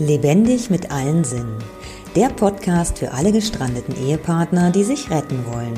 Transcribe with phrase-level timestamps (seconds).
[0.00, 1.58] Lebendig mit allen Sinnen.
[2.16, 5.76] Der Podcast für alle gestrandeten Ehepartner, die sich retten wollen.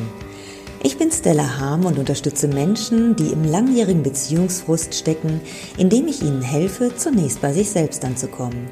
[0.80, 5.40] Ich bin Stella Harm und unterstütze Menschen, die im langjährigen Beziehungsfrust stecken,
[5.76, 8.68] indem ich ihnen helfe, zunächst bei sich selbst anzukommen.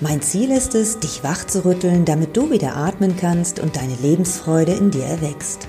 [0.00, 3.96] Mein Ziel ist es, dich wach zu rütteln, damit du wieder atmen kannst und deine
[3.96, 5.68] Lebensfreude in dir erwächst.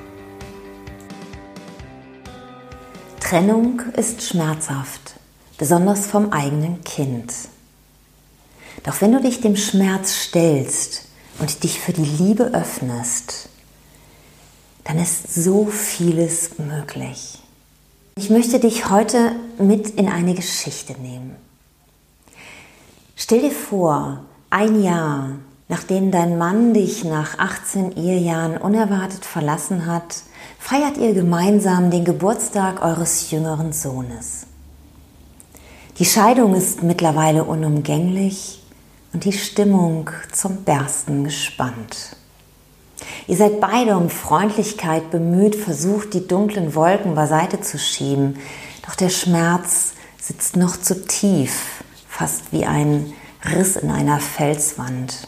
[3.19, 5.15] Trennung ist schmerzhaft,
[5.57, 7.33] besonders vom eigenen Kind.
[8.83, 11.05] Doch wenn du dich dem Schmerz stellst
[11.39, 13.49] und dich für die Liebe öffnest,
[14.83, 17.39] dann ist so vieles möglich.
[18.15, 21.35] Ich möchte dich heute mit in eine Geschichte nehmen.
[23.15, 25.31] Stell dir vor, ein Jahr
[25.69, 30.23] nachdem dein Mann dich nach 18 Ehejahren unerwartet verlassen hat,
[30.57, 34.47] feiert ihr gemeinsam den Geburtstag eures jüngeren Sohnes.
[35.99, 38.63] Die Scheidung ist mittlerweile unumgänglich
[39.13, 42.15] und die Stimmung zum Bersten gespannt.
[43.27, 48.37] Ihr seid beide um Freundlichkeit bemüht, versucht die dunklen Wolken beiseite zu schieben,
[48.85, 53.13] doch der Schmerz sitzt noch zu tief, fast wie ein
[53.45, 55.27] Riss in einer Felswand.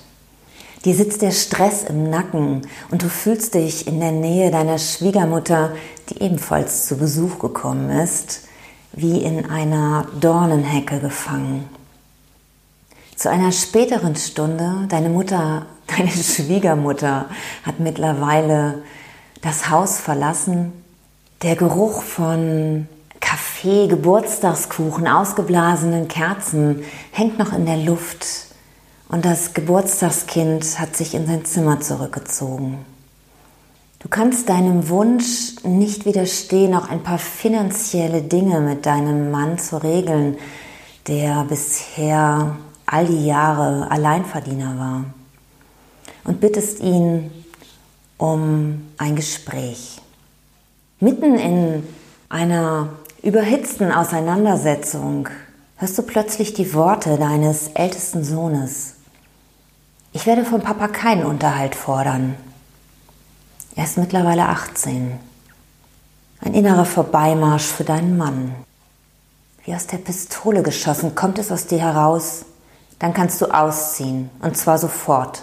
[0.84, 5.74] Dir sitzt der Stress im Nacken und du fühlst dich in der Nähe deiner Schwiegermutter,
[6.10, 8.48] die ebenfalls zu Besuch gekommen ist,
[8.92, 11.70] wie in einer Dornenhecke gefangen.
[13.22, 17.28] Zu einer späteren Stunde, deine Mutter, deine Schwiegermutter
[17.62, 18.82] hat mittlerweile
[19.44, 20.74] das Haus verlassen.
[21.44, 22.88] Der Geruch von
[23.20, 28.26] Kaffee, Geburtstagskuchen, ausgeblasenen Kerzen hängt noch in der Luft
[29.08, 32.80] und das Geburtstagskind hat sich in sein Zimmer zurückgezogen.
[34.00, 39.78] Du kannst deinem Wunsch nicht widerstehen, auch ein paar finanzielle Dinge mit deinem Mann zu
[39.84, 40.38] regeln,
[41.06, 42.58] der bisher
[42.92, 45.06] all die Jahre Alleinverdiener war
[46.26, 47.32] und bittest ihn
[48.18, 50.02] um ein Gespräch.
[51.00, 51.88] Mitten in
[52.28, 52.90] einer
[53.24, 55.30] überhitzten Auseinandersetzung
[55.78, 58.96] hörst du plötzlich die Worte deines ältesten Sohnes.
[60.12, 62.36] Ich werde von Papa keinen Unterhalt fordern.
[63.76, 65.18] Er ist mittlerweile 18.
[66.42, 68.54] Ein innerer Vorbeimarsch für deinen Mann.
[69.64, 72.46] Wie aus der Pistole geschossen kommt es aus dir heraus
[73.02, 75.42] dann kannst du ausziehen und zwar sofort.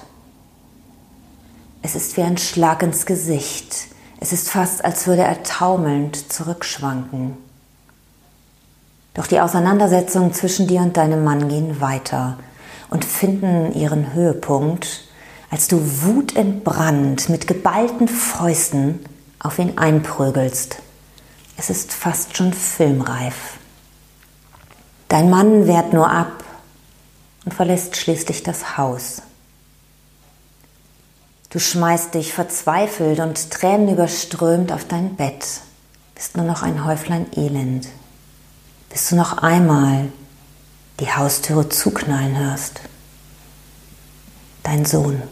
[1.83, 3.89] Es ist wie ein Schlag ins Gesicht.
[4.21, 7.37] Es ist fast, als würde er taumelnd zurückschwanken.
[9.15, 12.39] Doch die Auseinandersetzungen zwischen dir und deinem Mann gehen weiter
[12.91, 15.09] und finden ihren Höhepunkt,
[15.51, 19.01] als du wutentbrannt mit geballten Fäusten
[19.41, 20.79] auf ihn einprügelst.
[21.57, 23.59] Es ist fast schon filmreif.
[25.09, 26.38] Dein Mann wehrt nur ab
[27.49, 29.23] und verlässt schließlich das Haus.
[31.49, 35.47] Du schmeißt dich verzweifelt und tränenüberströmt auf dein Bett,
[36.15, 37.89] bist nur noch ein Häuflein Elend,
[38.91, 40.13] bis du noch einmal
[41.01, 42.83] die Haustüre zuknallen hörst.
[44.63, 45.23] Dein Sohn.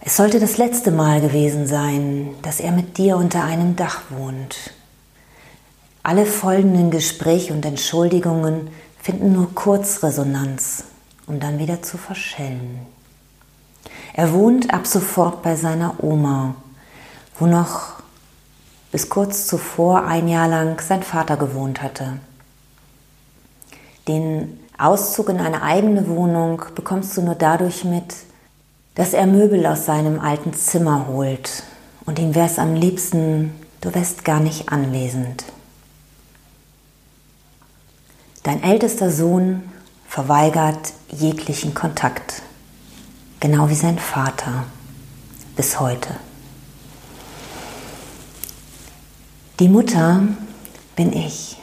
[0.00, 4.74] Es sollte das letzte Mal gewesen sein, dass er mit dir unter einem Dach wohnt
[6.02, 8.70] alle folgenden Gespräche und Entschuldigungen
[9.00, 10.84] finden nur kurz Resonanz,
[11.26, 12.80] um dann wieder zu verschellen.
[14.14, 16.54] Er wohnt ab sofort bei seiner Oma,
[17.38, 17.94] wo noch
[18.90, 22.18] bis kurz zuvor ein Jahr lang sein Vater gewohnt hatte.
[24.08, 28.14] Den Auszug in eine eigene Wohnung bekommst du nur dadurch mit,
[28.94, 31.62] dass er Möbel aus seinem alten Zimmer holt
[32.06, 35.44] und ihm wäre es am liebsten, du wärst gar nicht anwesend.
[38.48, 39.62] Dein ältester Sohn
[40.06, 42.40] verweigert jeglichen Kontakt,
[43.40, 44.64] genau wie sein Vater
[45.54, 46.16] bis heute.
[49.60, 50.22] Die Mutter
[50.96, 51.58] bin ich.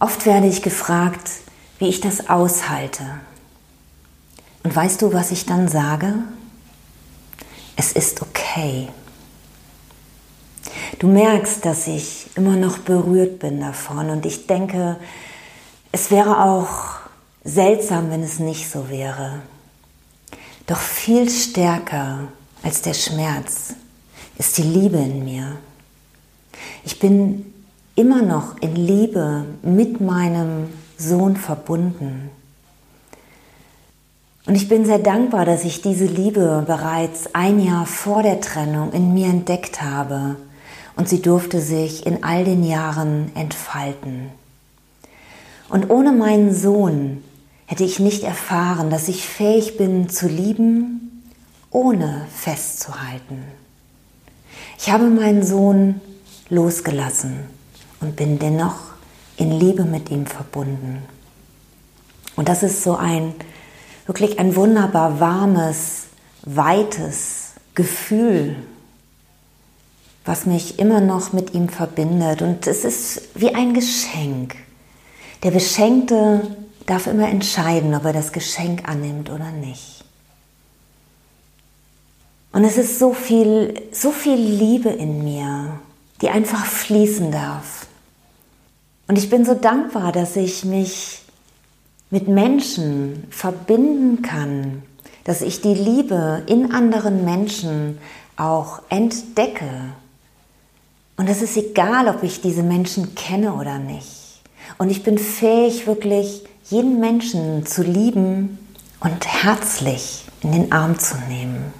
[0.00, 1.28] Oft werde ich gefragt,
[1.78, 3.04] wie ich das aushalte.
[4.62, 6.14] Und weißt du, was ich dann sage?
[7.76, 8.88] Es ist okay.
[10.98, 14.96] Du merkst, dass ich immer noch berührt bin davon und ich denke,
[15.92, 16.98] es wäre auch
[17.42, 19.40] seltsam, wenn es nicht so wäre.
[20.66, 22.28] Doch viel stärker
[22.62, 23.74] als der Schmerz
[24.38, 25.56] ist die Liebe in mir.
[26.84, 27.52] Ich bin
[27.96, 32.30] immer noch in Liebe mit meinem Sohn verbunden.
[34.46, 38.92] Und ich bin sehr dankbar, dass ich diese Liebe bereits ein Jahr vor der Trennung
[38.92, 40.36] in mir entdeckt habe
[40.96, 44.30] und sie durfte sich in all den Jahren entfalten.
[45.68, 47.22] Und ohne meinen Sohn
[47.66, 51.22] hätte ich nicht erfahren, dass ich fähig bin zu lieben,
[51.70, 53.44] ohne festzuhalten.
[54.78, 56.00] Ich habe meinen Sohn
[56.48, 57.40] losgelassen
[58.00, 58.76] und bin dennoch
[59.36, 61.02] in Liebe mit ihm verbunden.
[62.36, 63.34] Und das ist so ein
[64.06, 66.06] wirklich ein wunderbar warmes,
[66.42, 68.56] weites Gefühl,
[70.24, 72.42] was mich immer noch mit ihm verbindet.
[72.42, 74.56] Und es ist wie ein Geschenk.
[75.42, 76.56] Der Beschenkte
[76.86, 80.04] darf immer entscheiden, ob er das Geschenk annimmt oder nicht.
[82.52, 85.80] Und es ist so viel, so viel Liebe in mir,
[86.22, 87.86] die einfach fließen darf.
[89.08, 91.20] Und ich bin so dankbar, dass ich mich
[92.10, 94.82] mit Menschen verbinden kann,
[95.24, 97.98] dass ich die Liebe in anderen Menschen
[98.36, 99.92] auch entdecke.
[101.16, 104.42] Und es ist egal, ob ich diese Menschen kenne oder nicht.
[104.78, 108.58] Und ich bin fähig, wirklich jeden Menschen zu lieben
[109.00, 111.72] und herzlich in den Arm zu nehmen.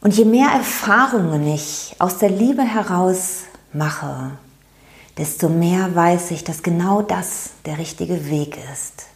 [0.00, 4.32] Und je mehr Erfahrungen ich aus der Liebe heraus mache,
[5.16, 9.06] desto mehr weiß ich, dass genau das der richtige Weg ist.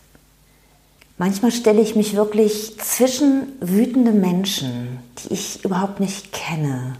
[1.18, 6.96] Manchmal stelle ich mich wirklich zwischen wütende Menschen, die ich überhaupt nicht kenne.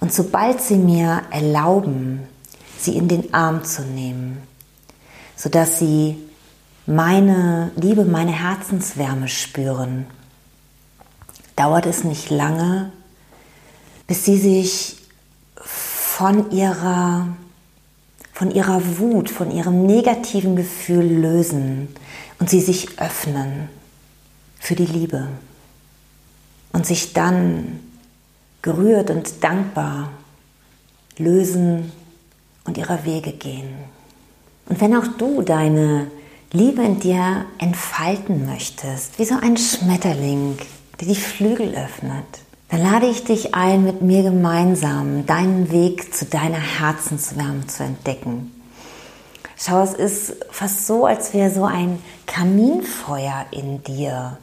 [0.00, 2.20] Und sobald sie mir erlauben,
[2.78, 4.38] sie in den Arm zu nehmen,
[5.36, 6.16] sodass sie
[6.86, 10.06] meine Liebe, meine Herzenswärme spüren,
[11.56, 12.92] dauert es nicht lange,
[14.06, 14.96] bis sie sich
[15.56, 17.26] von ihrer
[18.32, 21.88] von ihrer Wut, von ihrem negativen Gefühl lösen
[22.38, 23.68] und sie sich öffnen
[24.60, 25.26] für die Liebe
[26.72, 27.80] und sich dann
[28.68, 30.10] gerührt und dankbar
[31.16, 31.90] lösen
[32.64, 33.70] und ihrer Wege gehen.
[34.68, 36.08] Und wenn auch du deine
[36.52, 40.58] Liebe in dir entfalten möchtest, wie so ein Schmetterling,
[41.00, 42.26] der die Flügel öffnet,
[42.68, 48.52] dann lade ich dich ein, mit mir gemeinsam deinen Weg zu deiner Herzenswärme zu entdecken.
[49.56, 54.36] Schau, es ist fast so, als wäre so ein Kaminfeuer in dir,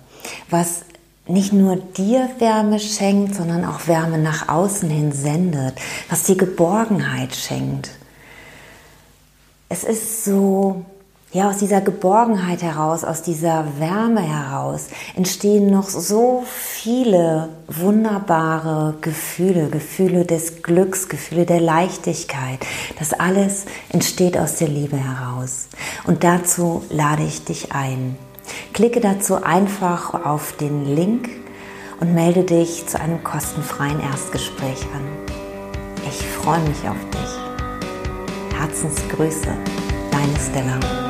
[0.49, 0.81] was
[1.27, 5.75] nicht nur dir Wärme schenkt, sondern auch Wärme nach außen hin sendet,
[6.09, 7.91] was dir Geborgenheit schenkt.
[9.69, 10.85] Es ist so
[11.35, 14.87] ja, aus dieser Geborgenheit heraus, aus dieser Wärme heraus
[15.17, 22.59] entstehen noch so viele wunderbare Gefühle, Gefühle des Glücks, Gefühle der Leichtigkeit.
[22.99, 25.67] Das alles entsteht aus der Liebe heraus.
[26.05, 28.15] Und dazu lade ich dich ein.
[28.73, 31.29] Klicke dazu einfach auf den Link
[31.99, 35.07] und melde dich zu einem kostenfreien Erstgespräch an.
[36.07, 38.57] Ich freue mich auf dich.
[38.57, 39.53] Herzensgrüße,
[40.11, 41.04] deine Stella.